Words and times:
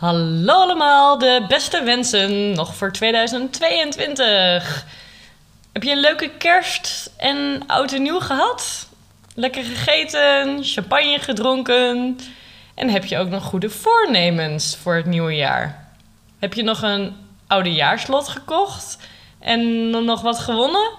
Hallo 0.00 0.52
allemaal, 0.52 1.18
de 1.18 1.44
beste 1.48 1.82
wensen 1.82 2.52
nog 2.52 2.74
voor 2.74 2.92
2022. 2.92 4.86
Heb 5.72 5.82
je 5.82 5.90
een 5.90 6.00
leuke 6.00 6.30
kerst 6.38 7.12
en 7.16 7.62
oud 7.66 7.92
en 7.92 8.02
nieuw 8.02 8.20
gehad? 8.20 8.88
Lekker 9.34 9.64
gegeten, 9.64 10.64
champagne 10.64 11.18
gedronken 11.18 12.18
en 12.74 12.88
heb 12.88 13.04
je 13.04 13.18
ook 13.18 13.28
nog 13.28 13.42
goede 13.42 13.70
voornemens 13.70 14.76
voor 14.76 14.94
het 14.94 15.06
nieuwe 15.06 15.34
jaar? 15.34 15.92
Heb 16.38 16.54
je 16.54 16.62
nog 16.62 16.82
een 16.82 17.16
oudejaarslot 17.46 18.28
gekocht 18.28 18.98
en 19.38 19.90
nog 19.90 20.20
wat 20.20 20.38
gewonnen? 20.38 20.90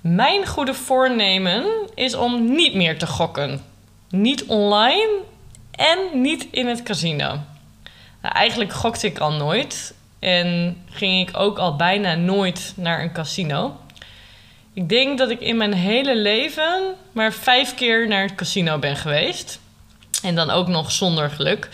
Mijn 0.00 0.46
goede 0.46 0.74
voornemen 0.74 1.64
is 1.94 2.14
om 2.14 2.54
niet 2.54 2.74
meer 2.74 2.98
te 2.98 3.06
gokken. 3.06 3.64
Niet 4.10 4.44
online 4.44 5.18
en 5.70 5.98
niet 6.12 6.46
in 6.50 6.66
het 6.66 6.82
casino. 6.82 7.38
Nou, 8.26 8.38
eigenlijk 8.38 8.72
gokte 8.72 9.06
ik 9.06 9.18
al 9.18 9.32
nooit 9.32 9.94
en 10.18 10.76
ging 10.90 11.28
ik 11.28 11.36
ook 11.36 11.58
al 11.58 11.76
bijna 11.76 12.14
nooit 12.14 12.72
naar 12.76 13.02
een 13.02 13.12
casino. 13.12 13.76
Ik 14.72 14.88
denk 14.88 15.18
dat 15.18 15.30
ik 15.30 15.40
in 15.40 15.56
mijn 15.56 15.72
hele 15.72 16.16
leven 16.16 16.94
maar 17.12 17.32
vijf 17.32 17.74
keer 17.74 18.08
naar 18.08 18.22
het 18.22 18.34
casino 18.34 18.78
ben 18.78 18.96
geweest. 18.96 19.60
En 20.22 20.34
dan 20.34 20.50
ook 20.50 20.68
nog 20.68 20.92
zonder 20.92 21.30
geluk. 21.30 21.68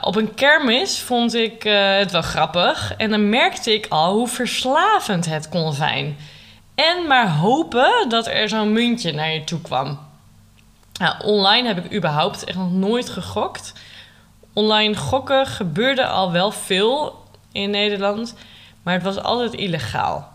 Op 0.00 0.16
een 0.16 0.34
kermis 0.34 1.00
vond 1.00 1.34
ik 1.34 1.64
uh, 1.64 1.96
het 1.96 2.10
wel 2.10 2.22
grappig. 2.22 2.94
En 2.96 3.10
dan 3.10 3.28
merkte 3.28 3.74
ik 3.74 3.86
al 3.88 4.14
hoe 4.14 4.28
verslavend 4.28 5.26
het 5.26 5.48
kon 5.48 5.72
zijn. 5.72 6.16
En 6.74 7.06
maar 7.06 7.30
hopen 7.30 8.06
dat 8.08 8.26
er 8.26 8.48
zo'n 8.48 8.72
muntje 8.72 9.12
naar 9.12 9.32
je 9.32 9.44
toe 9.44 9.60
kwam. 9.60 9.98
Ja, 10.92 11.20
online 11.24 11.68
heb 11.68 11.84
ik 11.84 11.94
überhaupt 11.94 12.44
echt 12.44 12.58
nog 12.58 12.72
nooit 12.72 13.08
gegokt. 13.08 13.72
Online 14.56 14.96
gokken 14.96 15.46
gebeurde 15.46 16.06
al 16.06 16.32
wel 16.32 16.50
veel 16.50 17.22
in 17.52 17.70
Nederland, 17.70 18.34
maar 18.82 18.94
het 18.94 19.02
was 19.02 19.18
altijd 19.18 19.54
illegaal. 19.54 20.32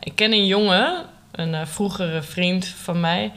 Ik 0.00 0.16
ken 0.16 0.32
een 0.32 0.46
jongen, 0.46 1.04
een 1.30 1.52
uh, 1.52 1.60
vroegere 1.64 2.22
vriend 2.22 2.66
van 2.66 3.00
mij, 3.00 3.32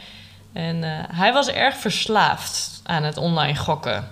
en 0.54 0.76
uh, 0.84 0.90
hij 1.12 1.34
was 1.34 1.48
erg 1.48 1.76
verslaafd 1.76 2.82
aan 2.84 3.04
het 3.04 3.18
online 3.18 3.56
gokken. 3.56 4.08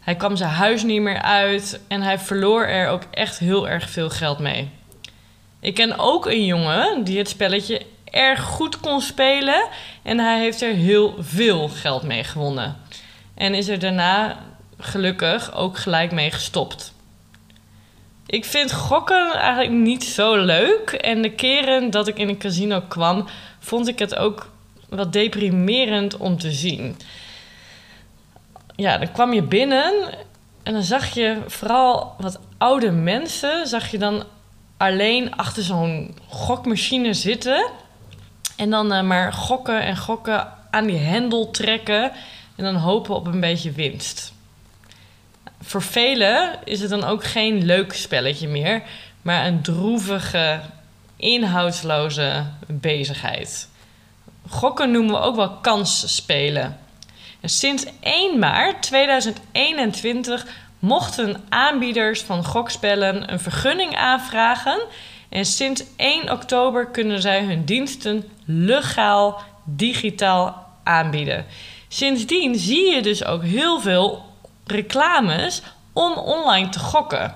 Hij 0.00 0.14
kwam 0.14 0.36
zijn 0.36 0.50
huis 0.50 0.82
niet 0.82 1.00
meer 1.00 1.22
uit 1.22 1.80
en 1.88 2.02
hij 2.02 2.18
verloor 2.18 2.64
er 2.64 2.88
ook 2.88 3.02
echt 3.10 3.38
heel 3.38 3.68
erg 3.68 3.90
veel 3.90 4.10
geld 4.10 4.38
mee. 4.38 4.70
Ik 5.60 5.74
ken 5.74 5.98
ook 5.98 6.26
een 6.26 6.44
jongen 6.44 7.04
die 7.04 7.18
het 7.18 7.28
spelletje 7.28 7.86
erg 8.04 8.40
goed 8.40 8.80
kon 8.80 9.00
spelen 9.00 9.68
en 10.02 10.18
hij 10.18 10.40
heeft 10.40 10.62
er 10.62 10.74
heel 10.74 11.14
veel 11.18 11.68
geld 11.68 12.02
mee 12.02 12.24
gewonnen. 12.24 12.76
En 13.34 13.54
is 13.54 13.68
er 13.68 13.78
daarna 13.78 14.36
gelukkig 14.84 15.54
ook 15.54 15.78
gelijk 15.78 16.12
mee 16.12 16.30
gestopt. 16.30 16.92
Ik 18.26 18.44
vind 18.44 18.72
gokken 18.72 19.32
eigenlijk 19.34 19.70
niet 19.70 20.04
zo 20.04 20.36
leuk. 20.36 20.90
En 20.90 21.22
de 21.22 21.30
keren 21.30 21.90
dat 21.90 22.08
ik 22.08 22.18
in 22.18 22.28
een 22.28 22.38
casino 22.38 22.80
kwam, 22.88 23.26
vond 23.58 23.88
ik 23.88 23.98
het 23.98 24.16
ook 24.16 24.50
wat 24.88 25.12
deprimerend 25.12 26.16
om 26.16 26.38
te 26.38 26.52
zien. 26.52 26.96
Ja, 28.76 28.98
dan 28.98 29.12
kwam 29.12 29.32
je 29.32 29.42
binnen 29.42 29.92
en 30.62 30.72
dan 30.72 30.82
zag 30.82 31.14
je 31.14 31.38
vooral 31.46 32.14
wat 32.18 32.38
oude 32.58 32.90
mensen, 32.90 33.66
zag 33.66 33.90
je 33.90 33.98
dan 33.98 34.24
alleen 34.76 35.36
achter 35.36 35.62
zo'n 35.62 36.18
gokmachine 36.28 37.14
zitten. 37.14 37.70
En 38.56 38.70
dan 38.70 38.92
uh, 38.92 39.02
maar 39.02 39.32
gokken 39.32 39.82
en 39.82 39.96
gokken 39.96 40.48
aan 40.70 40.86
die 40.86 40.98
hendel 40.98 41.50
trekken 41.50 42.12
en 42.56 42.64
dan 42.64 42.74
hopen 42.74 43.14
op 43.14 43.26
een 43.26 43.40
beetje 43.40 43.72
winst. 43.72 44.32
Voor 45.62 45.82
velen 45.82 46.58
is 46.64 46.80
het 46.80 46.90
dan 46.90 47.04
ook 47.04 47.24
geen 47.24 47.64
leuk 47.64 47.92
spelletje 47.92 48.48
meer, 48.48 48.82
maar 49.22 49.46
een 49.46 49.62
droevige, 49.62 50.60
inhoudsloze 51.16 52.44
bezigheid. 52.66 53.68
Gokken 54.48 54.90
noemen 54.90 55.14
we 55.14 55.20
ook 55.20 55.36
wel 55.36 55.50
kansspelen. 55.50 56.78
En 57.40 57.48
sinds 57.48 57.84
1 58.00 58.38
maart 58.38 58.82
2021 58.82 60.46
mochten 60.78 61.44
aanbieders 61.48 62.20
van 62.20 62.44
gokspellen 62.44 63.32
een 63.32 63.40
vergunning 63.40 63.96
aanvragen. 63.96 64.82
En 65.28 65.44
sinds 65.44 65.84
1 65.96 66.30
oktober 66.30 66.86
kunnen 66.86 67.20
zij 67.20 67.44
hun 67.44 67.64
diensten 67.64 68.28
legaal 68.44 69.42
digitaal 69.64 70.66
aanbieden. 70.82 71.46
Sindsdien 71.88 72.54
zie 72.58 72.94
je 72.94 73.02
dus 73.02 73.24
ook 73.24 73.42
heel 73.42 73.80
veel 73.80 74.31
reclames 74.66 75.62
om 75.92 76.12
online 76.12 76.68
te 76.68 76.78
gokken. 76.78 77.34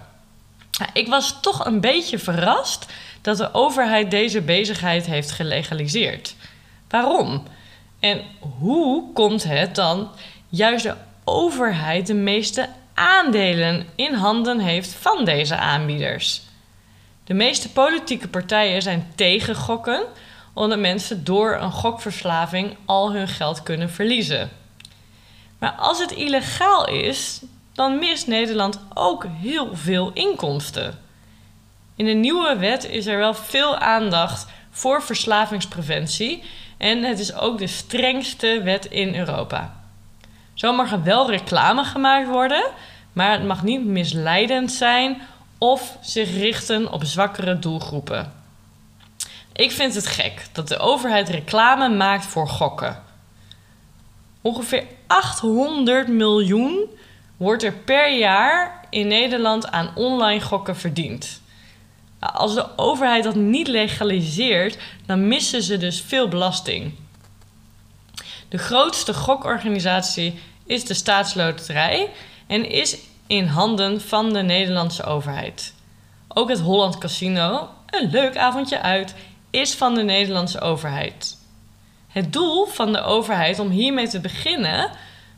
Ik 0.93 1.09
was 1.09 1.41
toch 1.41 1.65
een 1.65 1.81
beetje 1.81 2.19
verrast 2.19 2.87
dat 3.23 3.37
de 3.37 3.55
overheid 3.55 4.11
deze 4.11 4.41
bezigheid 4.41 5.07
heeft 5.07 5.31
gelegaliseerd. 5.31 6.35
Waarom? 6.89 7.43
En 8.01 8.23
hoe 8.59 9.13
komt 9.13 9.45
het 9.45 9.75
dan 9.75 10.11
juist 10.49 10.83
de 10.83 10.95
overheid 11.25 12.07
de 12.07 12.15
meeste 12.15 12.69
aandelen 12.95 13.87
in 13.95 14.15
handen 14.15 14.59
heeft 14.59 14.95
van 14.95 15.25
deze 15.25 15.57
aanbieders? 15.57 16.43
De 17.25 17.35
meeste 17.35 17.71
politieke 17.71 18.29
partijen 18.29 18.83
zijn 18.83 19.13
tegen 19.15 19.55
gokken, 19.55 20.03
omdat 20.53 20.79
mensen 20.79 21.25
door 21.25 21.59
een 21.61 21.73
gokverslaving 21.73 22.77
al 22.85 23.13
hun 23.13 23.29
geld 23.29 23.63
kunnen 23.63 23.91
verliezen. 23.91 24.51
Maar 25.59 25.73
als 25.73 25.99
het 25.99 26.13
illegaal 26.13 26.89
is, 26.89 27.43
dan 27.73 27.99
mist 27.99 28.27
Nederland 28.27 28.81
ook 28.95 29.27
heel 29.41 29.77
veel 29.77 30.11
inkomsten. 30.13 30.99
In 31.97 32.05
de 32.05 32.13
nieuwe 32.13 32.57
wet 32.57 32.85
is 32.85 33.07
er 33.07 33.19
wel 33.19 33.35
veel 33.35 33.77
aandacht 33.77 34.47
voor 34.71 35.03
verslavingspreventie 35.03 36.43
en 36.77 37.03
het 37.03 37.19
is 37.19 37.35
ook 37.35 37.59
de 37.59 37.67
strengste 37.67 38.61
wet 38.63 38.85
in 38.87 39.15
Europa. 39.15 39.75
Zo 40.55 40.73
mag 40.73 40.91
wel 40.91 41.31
reclame 41.31 41.85
gemaakt 41.85 42.29
worden, 42.29 42.65
maar 43.13 43.33
het 43.33 43.45
mag 43.45 43.63
niet 43.63 43.85
misleidend 43.85 44.73
zijn 44.73 45.23
of 45.59 45.99
zich 46.01 46.31
richten 46.31 46.93
op 46.93 47.05
zwakkere 47.05 47.59
doelgroepen. 47.59 48.33
Ik 49.53 49.73
vind 49.73 49.95
het 49.95 50.07
gek 50.07 50.47
dat 50.53 50.69
de 50.69 50.79
overheid 50.79 51.29
reclame 51.29 51.89
maakt 51.89 52.25
voor 52.25 52.49
gokken. 52.49 53.03
Ongeveer 54.47 54.85
800 55.07 56.09
miljoen 56.09 56.85
wordt 57.37 57.63
er 57.63 57.73
per 57.73 58.19
jaar 58.19 58.81
in 58.91 59.07
Nederland 59.07 59.71
aan 59.71 59.91
online 59.95 60.41
gokken 60.41 60.77
verdiend. 60.77 61.41
Nou, 62.21 62.35
als 62.35 62.55
de 62.55 62.79
overheid 62.79 63.25
dat 63.25 63.35
niet 63.35 63.69
legaliseert, 63.69 64.79
dan 65.07 65.29
missen 65.29 65.63
ze 65.63 65.77
dus 65.77 66.01
veel 66.01 66.29
belasting. 66.29 66.95
De 68.49 68.59
grootste 68.59 69.15
gokorganisatie 69.15 70.39
is 70.67 70.85
de 70.85 70.95
Staatsloterij 70.95 72.11
en 72.47 72.71
is 72.71 72.97
in 73.27 73.47
handen 73.47 74.01
van 74.01 74.33
de 74.33 74.43
Nederlandse 74.43 75.05
overheid. 75.05 75.75
Ook 76.29 76.49
het 76.49 76.61
Holland 76.61 76.99
Casino, 76.99 77.69
een 77.87 78.11
leuk 78.11 78.37
avondje 78.37 78.81
uit, 78.81 79.15
is 79.51 79.75
van 79.75 79.95
de 79.95 80.03
Nederlandse 80.03 80.61
overheid. 80.61 81.36
Het 82.17 82.33
doel 82.33 82.67
van 82.67 82.93
de 82.93 83.03
overheid 83.03 83.59
om 83.59 83.71
hiermee 83.71 84.09
te 84.09 84.21
beginnen 84.21 84.91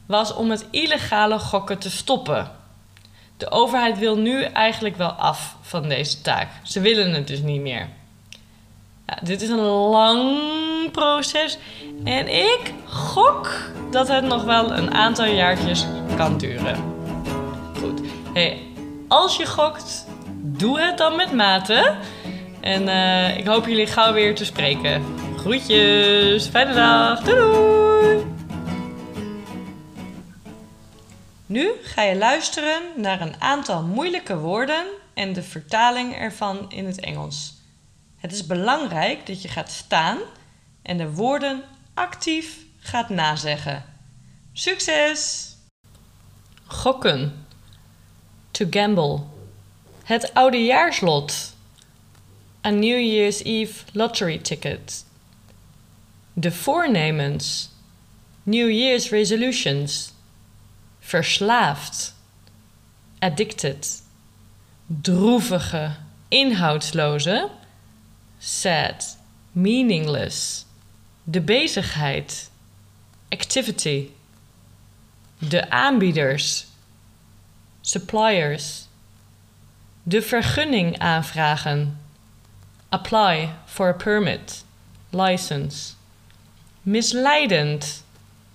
was 0.06 0.34
om 0.34 0.50
het 0.50 0.66
illegale 0.70 1.38
gokken 1.38 1.78
te 1.78 1.90
stoppen. 1.90 2.50
De 3.36 3.50
overheid 3.50 3.98
wil 3.98 4.16
nu 4.16 4.42
eigenlijk 4.42 4.96
wel 4.96 5.10
af 5.10 5.56
van 5.60 5.88
deze 5.88 6.20
taak. 6.20 6.48
Ze 6.62 6.80
willen 6.80 7.12
het 7.12 7.26
dus 7.26 7.40
niet 7.40 7.60
meer. 7.60 7.88
Dit 9.22 9.42
is 9.42 9.48
een 9.48 9.58
lang 9.66 10.40
proces 10.92 11.58
en 12.04 12.28
ik 12.28 12.72
gok 12.86 13.50
dat 13.90 14.08
het 14.08 14.24
nog 14.24 14.44
wel 14.44 14.72
een 14.72 14.94
aantal 14.94 15.26
jaartjes 15.26 15.86
kan 16.16 16.38
duren. 16.38 16.76
Goed, 17.78 18.00
hey, 18.32 18.62
als 19.08 19.36
je 19.36 19.46
gokt, 19.46 20.06
doe 20.36 20.80
het 20.80 20.98
dan 20.98 21.16
met 21.16 21.32
mate. 21.32 21.94
En 22.60 22.82
uh, 22.82 23.36
ik 23.36 23.46
hoop 23.46 23.66
jullie 23.66 23.86
gauw 23.86 24.12
weer 24.12 24.34
te 24.34 24.44
spreken. 24.44 25.02
Groetjes, 25.48 26.46
fijne 26.46 26.74
dag, 26.74 27.22
doei! 27.22 27.36
doei. 27.36 28.26
Nu 31.46 31.72
ga 31.82 32.02
je 32.02 32.16
luisteren 32.16 32.82
naar 32.96 33.20
een 33.20 33.40
aantal 33.40 33.82
moeilijke 33.82 34.38
woorden 34.38 34.86
en 35.14 35.32
de 35.32 35.42
vertaling 35.42 36.14
ervan 36.14 36.70
in 36.70 36.86
het 36.86 37.00
Engels. 37.00 37.54
Het 38.16 38.32
is 38.32 38.46
belangrijk 38.46 39.26
dat 39.26 39.42
je 39.42 39.48
gaat 39.48 39.70
staan 39.70 40.18
en 40.82 40.96
de 40.96 41.12
woorden 41.12 41.62
actief 41.94 42.58
gaat 42.78 43.08
nazeggen. 43.08 43.84
Succes! 44.52 45.48
Gokken. 46.66 47.46
To 48.50 48.66
gamble. 48.70 49.20
Het 50.04 50.34
oudejaarslot. 50.34 51.56
A 52.66 52.70
New 52.70 53.00
Year's 53.00 53.42
Eve 53.42 53.84
lottery 53.92 54.38
ticket. 54.38 55.06
De 56.38 56.52
voornemens. 56.52 57.70
New 58.42 58.70
Year's 58.70 59.10
resolutions. 59.10 60.12
Verslaafd. 61.00 62.14
Addicted. 63.18 64.02
Droevige, 64.86 65.90
inhoudsloze. 66.28 67.50
Sad. 68.38 69.18
Meaningless. 69.52 70.64
De 71.24 71.40
bezigheid. 71.40 72.50
Activity. 73.28 74.08
De 75.38 75.70
aanbieders. 75.70 76.66
Suppliers. 77.80 78.86
De 80.02 80.22
vergunning 80.22 80.98
aanvragen. 80.98 82.00
Apply 82.88 83.54
for 83.64 83.88
a 83.88 83.94
permit. 83.94 84.64
License. 85.10 85.96
Misleidend. 86.88 88.04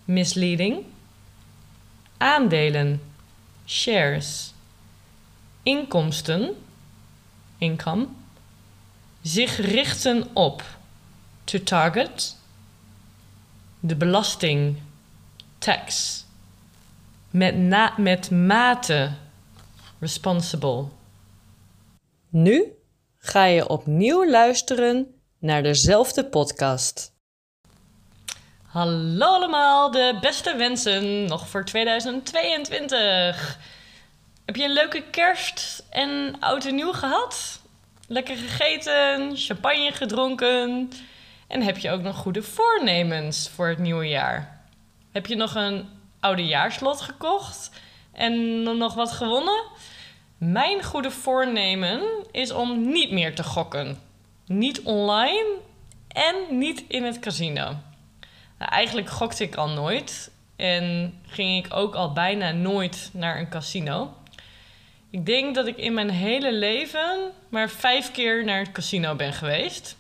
Misleading. 0.06 0.86
Aandelen. 2.18 3.02
Shares. 3.66 4.54
Inkomsten. 5.64 6.56
Income. 7.58 8.08
Zich 9.22 9.58
richten 9.58 10.36
op. 10.36 10.64
To 11.44 11.64
target. 11.64 12.38
De 13.80 13.96
belasting. 13.96 14.78
Tax. 15.58 16.26
Met, 17.30 17.58
na, 17.58 17.94
met 17.98 18.32
mate. 18.32 19.12
Responsible. 20.00 20.86
Nu 22.30 22.66
ga 23.18 23.46
je 23.46 23.68
opnieuw 23.68 24.30
luisteren 24.30 25.08
naar 25.40 25.64
dezelfde 25.64 26.26
podcast. 26.26 27.13
Hallo 28.74 29.26
allemaal, 29.26 29.92
de 29.92 30.18
beste 30.22 30.56
wensen 30.56 31.26
nog 31.26 31.48
voor 31.48 31.66
2022. 31.66 33.58
Heb 34.46 34.56
je 34.56 34.64
een 34.64 34.74
leuke 34.74 35.04
kerst 35.12 35.86
en 35.90 36.36
oud 36.40 36.66
en 36.66 36.76
nieuw 36.76 36.92
gehad? 36.92 37.62
Lekker 38.08 38.36
gegeten, 38.36 39.38
champagne 39.38 39.92
gedronken 39.92 40.92
en 41.48 41.62
heb 41.62 41.78
je 41.78 41.92
ook 41.92 42.02
nog 42.02 42.16
goede 42.16 42.44
voornemens 42.44 43.50
voor 43.50 43.68
het 43.68 43.80
nieuwe 43.80 44.08
jaar? 44.08 44.66
Heb 45.12 45.26
je 45.26 45.36
nog 45.36 45.56
een 45.56 45.90
oudejaarslot 46.20 47.02
gekocht 47.02 47.72
en 48.12 48.64
nog 48.78 48.94
wat 48.94 49.12
gewonnen? 49.12 49.64
Mijn 50.38 50.84
goede 50.84 51.12
voornemen 51.12 52.02
is 52.32 52.52
om 52.52 52.92
niet 52.92 53.12
meer 53.12 53.36
te 53.36 53.44
gokken. 53.44 54.02
Niet 54.46 54.82
online 54.82 55.58
en 56.08 56.36
niet 56.50 56.84
in 56.88 57.04
het 57.04 57.20
casino. 57.20 57.76
Nou, 58.64 58.76
eigenlijk 58.76 59.10
gokte 59.10 59.44
ik 59.44 59.56
al 59.56 59.70
nooit 59.70 60.32
en 60.56 61.14
ging 61.28 61.66
ik 61.66 61.74
ook 61.74 61.96
al 61.96 62.14
bijna 62.14 62.52
nooit 62.52 63.10
naar 63.14 63.40
een 63.40 63.50
casino. 63.50 64.14
Ik 65.10 65.26
denk 65.26 65.56
dat 65.56 65.68
ik 65.68 65.78
in 65.78 65.94
mijn 65.94 66.10
hele 66.10 66.54
leven 66.54 67.32
maar 67.50 67.70
vijf 67.70 68.12
keer 68.12 68.46
naar 68.46 68.60
het 68.60 68.72
casino 68.72 69.16
ben 69.16 69.34
geweest. 69.34 69.98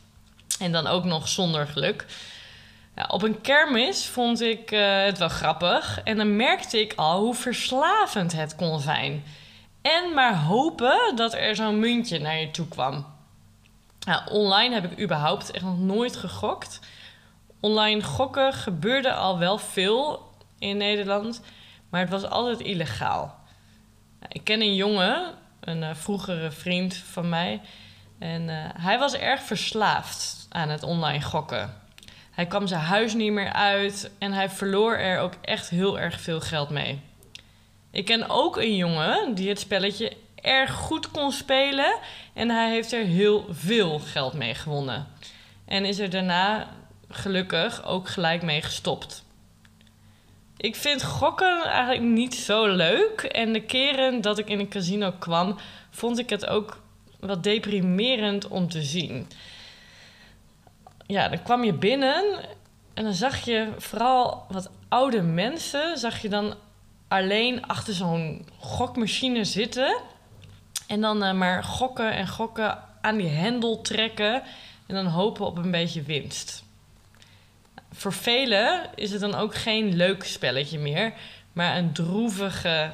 En 0.60 0.72
dan 0.72 0.88
ook 0.88 1.04
nog 1.04 1.28
zonder 1.28 1.68
geluk. 1.68 2.06
Ja, 2.96 3.06
op 3.08 3.24
een 3.24 3.42
kermis 3.42 4.06
vond 4.06 4.42
ik 4.42 4.72
uh, 4.72 5.04
het 5.04 5.18
wel 5.18 5.30
grappig. 5.30 6.02
En 6.04 6.18
dan 6.18 6.36
merkte 6.36 6.80
ik 6.80 6.94
al 6.96 7.20
hoe 7.20 7.36
verslavend 7.36 8.32
het 8.32 8.56
kon 8.56 8.80
zijn. 8.80 9.24
En 9.82 10.14
maar 10.14 10.38
hopen 10.38 11.16
dat 11.16 11.34
er 11.34 11.56
zo'n 11.56 11.80
muntje 11.80 12.20
naar 12.20 12.40
je 12.40 12.52
toe 12.52 12.68
kwam. 12.68 13.06
Nou, 14.06 14.32
online 14.32 14.74
heb 14.74 14.92
ik 14.92 15.00
überhaupt 15.00 15.52
echt 15.52 15.64
nog 15.64 15.80
nooit 15.80 16.16
gegokt. 16.16 16.80
Online 17.64 18.04
gokken 18.04 18.54
gebeurde 18.54 19.14
al 19.14 19.40
wel 19.40 19.58
veel 19.58 20.30
in 20.60 20.78
Nederland, 20.78 21.42
maar 21.90 22.02
het 22.02 22.10
was 22.10 22.24
altijd 22.24 22.60
illegaal. 22.60 23.36
Nou, 24.20 24.32
ik 24.32 24.44
ken 24.44 24.62
een 24.62 24.76
jongen, 24.76 25.34
een 25.60 25.82
uh, 25.82 25.90
vroegere 25.94 26.52
vriend 26.52 26.96
van 26.96 27.30
mij, 27.30 27.62
en 28.20 28.42
uh, 28.42 28.56
hij 28.78 29.00
was 29.00 29.14
erg 29.14 29.42
verslaafd 29.42 30.48
aan 30.50 30.70
het 30.70 30.84
online 30.84 31.22
gokken. 31.22 31.74
Hij 32.32 32.46
kwam 32.46 32.68
zijn 32.68 32.82
huis 32.82 33.14
niet 33.14 33.32
meer 33.32 33.54
uit 33.54 34.12
en 34.20 34.32
hij 34.32 34.50
verloor 34.50 34.96
er 34.96 35.20
ook 35.20 35.34
echt 35.42 35.70
heel 35.70 36.00
erg 36.00 36.22
veel 36.22 36.42
geld 36.42 36.70
mee. 36.70 37.02
Ik 37.92 38.06
ken 38.06 38.30
ook 38.30 38.58
een 38.58 38.76
jongen 38.76 39.36
die 39.36 39.50
het 39.50 39.60
spelletje 39.60 40.18
erg 40.36 40.72
goed 40.72 41.12
kon 41.12 41.32
spelen 41.32 42.00
en 42.34 42.50
hij 42.50 42.70
heeft 42.70 42.92
er 42.92 43.06
heel 43.06 43.46
veel 43.50 44.00
geld 44.00 44.34
mee 44.34 44.56
gewonnen. 44.56 45.08
En 45.66 45.86
is 45.86 46.00
er 46.00 46.10
daarna 46.10 46.68
gelukkig 47.16 47.86
ook 47.86 48.10
gelijk 48.10 48.42
mee 48.42 48.62
gestopt. 48.62 49.24
Ik 50.58 50.76
vind 50.76 51.04
gokken 51.04 51.64
eigenlijk 51.64 52.02
niet 52.02 52.36
zo 52.36 52.68
leuk. 52.68 53.22
En 53.22 53.54
de 53.54 53.62
keren 53.62 54.22
dat 54.22 54.38
ik 54.38 54.50
in 54.50 54.60
een 54.60 54.70
casino 54.70 55.12
kwam, 55.20 55.58
vond 55.90 56.20
ik 56.20 56.30
het 56.30 56.48
ook 56.48 56.82
wat 57.20 57.44
deprimerend 57.44 58.48
om 58.48 58.70
te 58.70 58.82
zien. 58.82 59.28
Ja, 61.08 61.28
dan 61.30 61.44
kwam 61.44 61.64
je 61.64 61.74
binnen 61.74 62.24
en 62.94 63.04
dan 63.04 63.14
zag 63.14 63.46
je 63.46 63.68
vooral 63.78 64.46
wat 64.50 64.70
oude 64.90 65.22
mensen, 65.22 65.98
zag 65.98 66.22
je 66.22 66.30
dan 66.30 66.56
alleen 67.08 67.68
achter 67.68 67.94
zo'n 67.94 68.48
gokmachine 68.60 69.44
zitten. 69.44 70.02
En 70.88 71.02
dan 71.02 71.24
uh, 71.24 71.34
maar 71.34 71.64
gokken 71.64 72.14
en 72.14 72.28
gokken 72.28 72.80
aan 73.02 73.18
die 73.18 73.30
hendel 73.30 73.82
trekken. 73.82 74.44
En 74.86 74.96
dan 74.96 75.06
hopen 75.06 75.46
op 75.46 75.58
een 75.58 75.72
beetje 75.72 76.02
winst. 76.02 76.64
Voor 77.94 78.14
velen 78.14 78.90
is 78.96 79.12
het 79.12 79.22
dan 79.22 79.36
ook 79.36 79.56
geen 79.56 79.96
leuk 79.96 80.24
spelletje 80.24 80.80
meer, 80.80 81.14
maar 81.52 81.78
een 81.78 81.94
droevige, 81.94 82.92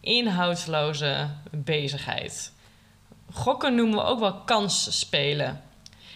inhoudsloze 0.00 1.28
bezigheid. 1.50 2.52
Gokken 3.32 3.74
noemen 3.74 3.98
we 3.98 4.04
ook 4.04 4.20
wel 4.20 4.34
kansspelen. 4.34 5.62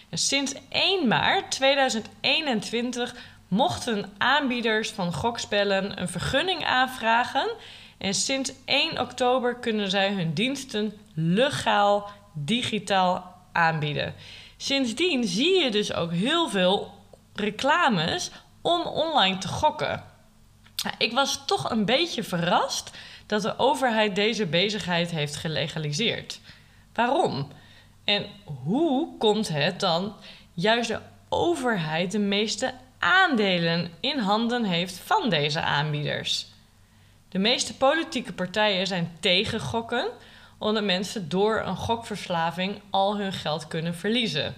En 0.09 0.17
sinds 0.17 0.53
1 0.69 1.07
maart 1.07 1.51
2021 1.51 3.15
mochten 3.47 4.11
aanbieders 4.17 4.89
van 4.89 5.13
gokspellen 5.13 6.01
een 6.01 6.09
vergunning 6.09 6.65
aanvragen. 6.65 7.51
En 7.97 8.13
sinds 8.13 8.51
1 8.65 8.99
oktober 8.99 9.55
kunnen 9.55 9.89
zij 9.89 10.13
hun 10.13 10.33
diensten 10.33 10.97
legaal 11.13 12.09
digitaal 12.33 13.35
aanbieden. 13.51 14.13
Sindsdien 14.57 15.23
zie 15.23 15.63
je 15.63 15.71
dus 15.71 15.93
ook 15.93 16.11
heel 16.11 16.49
veel 16.49 16.99
reclames 17.41 18.31
om 18.61 18.81
online 18.81 19.37
te 19.37 19.47
gokken. 19.47 20.03
Ik 20.97 21.13
was 21.13 21.45
toch 21.45 21.69
een 21.69 21.85
beetje 21.85 22.23
verrast 22.23 22.91
dat 23.25 23.41
de 23.41 23.57
overheid 23.57 24.15
deze 24.15 24.45
bezigheid 24.45 25.11
heeft 25.11 25.35
gelegaliseerd. 25.35 26.39
Waarom? 26.93 27.51
En 28.03 28.25
hoe 28.63 29.17
komt 29.17 29.47
het 29.47 29.79
dan 29.79 30.15
juist 30.53 30.87
de 30.87 30.99
overheid 31.29 32.11
de 32.11 32.19
meeste 32.19 32.73
aandelen 32.99 33.91
in 33.99 34.19
handen 34.19 34.63
heeft 34.63 34.97
van 34.97 35.29
deze 35.29 35.61
aanbieders. 35.61 36.47
De 37.29 37.39
meeste 37.39 37.73
politieke 37.73 38.33
partijen 38.33 38.87
zijn 38.87 39.17
tegen 39.19 39.59
gokken, 39.59 40.07
omdat 40.57 40.83
mensen 40.83 41.29
door 41.29 41.61
een 41.65 41.75
gokverslaving 41.75 42.81
al 42.89 43.17
hun 43.17 43.33
geld 43.33 43.67
kunnen 43.67 43.95
verliezen. 43.95 44.55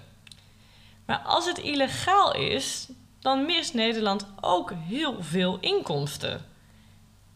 Maar 1.05 1.19
als 1.19 1.45
het 1.45 1.57
illegaal 1.57 2.35
is, 2.35 2.89
dan 3.19 3.45
mist 3.45 3.73
Nederland 3.73 4.27
ook 4.41 4.73
heel 4.87 5.23
veel 5.23 5.57
inkomsten. 5.59 6.45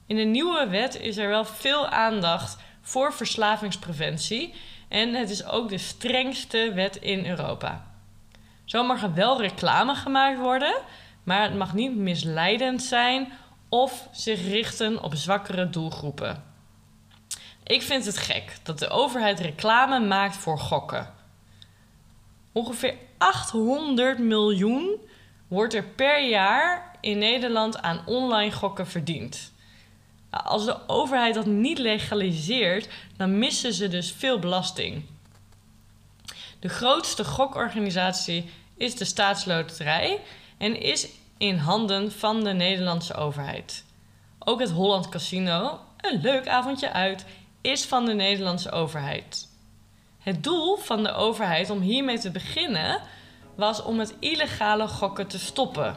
In 0.06 0.16
de 0.16 0.24
nieuwe 0.24 0.68
wet 0.68 1.00
is 1.00 1.18
er 1.18 1.30
wel 1.30 1.46
veel 1.46 1.88
aandacht 1.88 2.58
voor 2.82 3.14
verslavingspreventie 3.14 4.54
en 4.88 5.14
het 5.14 5.30
is 5.30 5.46
ook 5.46 5.70
de 5.70 5.78
strengste 5.78 6.72
wet 6.74 6.96
in 6.96 7.26
Europa. 7.26 7.86
Zo 8.66 8.84
mag 8.84 9.02
wel 9.02 9.42
reclame 9.42 9.96
gemaakt 9.96 10.40
worden, 10.40 10.76
maar 11.24 11.42
het 11.42 11.56
mag 11.56 11.74
niet 11.74 11.96
misleidend 11.96 12.84
zijn 12.84 13.32
of 13.70 14.08
zich 14.12 14.48
richten 14.48 15.04
op 15.04 15.16
zwakkere 15.16 15.70
doelgroepen. 15.70 16.44
Ik 17.64 17.82
vind 17.82 18.06
het 18.06 18.18
gek 18.18 18.58
dat 18.64 18.80
de 18.80 18.90
overheid 18.90 19.40
reclame 19.40 20.00
maakt 20.00 20.36
voor 20.36 20.60
gokken. 20.60 21.14
Ongeveer 22.58 22.96
800 23.18 24.20
miljoen 24.20 24.96
wordt 25.48 25.74
er 25.74 25.84
per 25.84 26.28
jaar 26.30 26.92
in 27.02 27.18
Nederland 27.18 27.82
aan 27.82 28.02
online 28.06 28.52
gokken 28.52 28.88
verdiend. 28.88 29.52
Als 30.30 30.66
de 30.66 30.88
overheid 30.88 31.34
dat 31.34 31.46
niet 31.46 31.78
legaliseert, 31.78 32.88
dan 33.18 33.40
missen 33.40 33.74
ze 33.74 33.88
dus 33.88 34.12
veel 34.12 34.40
belasting. 34.40 35.04
De 36.60 36.70
grootste 36.70 37.24
gokorganisatie 37.26 38.50
is 38.78 38.96
de 38.96 39.06
Staatsloterij 39.06 40.22
en 40.58 40.82
is 40.82 41.08
in 41.38 41.58
handen 41.58 42.12
van 42.12 42.44
de 42.44 42.54
Nederlandse 42.54 43.14
overheid. 43.14 43.84
Ook 44.40 44.60
het 44.60 44.72
Holland 44.72 45.10
Casino, 45.10 45.80
een 45.98 46.22
leuk 46.22 46.48
avondje 46.48 46.92
uit, 46.92 47.26
is 47.62 47.86
van 47.86 48.06
de 48.06 48.14
Nederlandse 48.14 48.72
overheid. 48.72 49.47
Het 50.28 50.44
doel 50.44 50.76
van 50.78 51.04
de 51.04 51.14
overheid 51.14 51.70
om 51.70 51.80
hiermee 51.80 52.20
te 52.20 52.32
beginnen 52.32 53.02
was 53.56 53.84
om 53.84 54.00
het 54.00 54.16
illegale 54.20 54.88
gokken 54.88 55.28
te 55.28 55.40
stoppen. 55.40 55.96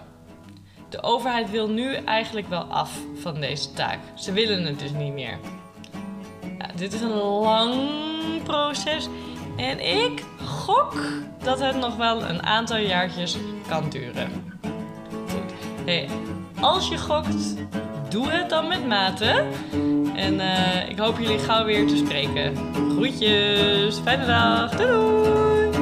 De 0.88 1.02
overheid 1.02 1.50
wil 1.50 1.68
nu 1.68 1.94
eigenlijk 1.94 2.48
wel 2.48 2.62
af 2.62 2.98
van 3.20 3.40
deze 3.40 3.72
taak. 3.72 3.98
Ze 4.14 4.32
willen 4.32 4.64
het 4.64 4.78
dus 4.78 4.90
niet 4.90 5.12
meer. 5.12 5.38
Dit 6.76 6.92
is 6.92 7.00
een 7.00 7.16
lang 7.16 7.74
proces 8.42 9.08
en 9.56 9.86
ik 10.04 10.24
gok 10.46 10.94
dat 11.42 11.60
het 11.60 11.76
nog 11.76 11.96
wel 11.96 12.22
een 12.22 12.42
aantal 12.42 12.78
jaartjes 12.78 13.36
kan 13.68 13.88
duren. 13.88 14.58
Goed. 15.28 15.52
Hey, 15.84 16.08
als 16.60 16.88
je 16.88 16.98
gokt, 16.98 17.54
doe 18.10 18.30
het 18.30 18.48
dan 18.48 18.68
met 18.68 18.86
mate. 18.86 19.44
En 20.14 20.34
uh, 20.34 20.88
ik 20.88 20.98
hoop 20.98 21.18
jullie 21.18 21.38
gauw 21.38 21.64
weer 21.64 21.86
te 21.86 21.96
spreken. 21.96 22.56
Groetjes, 22.90 23.98
fijne 23.98 24.26
dag, 24.26 24.70
doei! 24.70 25.79